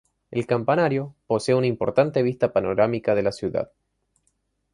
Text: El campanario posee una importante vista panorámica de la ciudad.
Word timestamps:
El 0.31 0.47
campanario 0.47 1.13
posee 1.27 1.53
una 1.53 1.67
importante 1.67 2.23
vista 2.23 2.51
panorámica 2.51 3.13
de 3.13 3.21
la 3.21 3.31
ciudad. 3.31 3.71